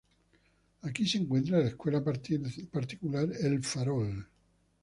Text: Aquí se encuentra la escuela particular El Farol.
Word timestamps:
Aquí 0.81 1.05
se 1.07 1.19
encuentra 1.19 1.59
la 1.59 1.67
escuela 1.67 2.03
particular 2.03 3.29
El 3.39 3.63
Farol. 3.63 4.27